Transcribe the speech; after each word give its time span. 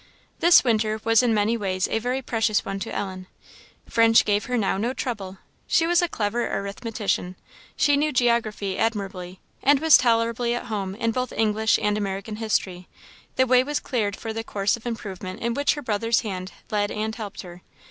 This 0.39 0.63
winter 0.63 0.99
was 1.03 1.21
in 1.21 1.31
many 1.31 1.55
ways 1.55 1.87
a 1.87 1.99
very 1.99 2.23
precious 2.23 2.65
one 2.65 2.79
to 2.79 2.91
Ellen. 2.91 3.27
French 3.87 4.25
gave 4.25 4.45
her 4.45 4.57
now 4.57 4.75
no 4.79 4.93
trouble; 4.95 5.37
she 5.67 5.85
was 5.85 6.01
a 6.01 6.07
clever 6.07 6.47
arithmetician; 6.51 7.35
she 7.75 7.95
knew 7.95 8.11
geography 8.11 8.79
admirably, 8.79 9.39
and 9.61 9.79
was 9.79 9.99
tolerably 9.99 10.55
at 10.55 10.65
home 10.65 10.95
in 10.95 11.11
both 11.11 11.31
English 11.31 11.77
and 11.79 11.99
American 11.99 12.37
history; 12.37 12.87
the 13.35 13.45
way 13.45 13.63
was 13.63 13.79
cleared 13.79 14.15
for 14.15 14.33
the 14.33 14.43
course 14.43 14.75
of 14.75 14.87
improvement 14.87 15.39
in 15.39 15.53
which 15.53 15.75
her 15.75 15.83
brother's 15.83 16.21
hand 16.21 16.51
led 16.71 16.89
and 16.89 17.13
helped 17.13 17.43
her. 17.43 17.61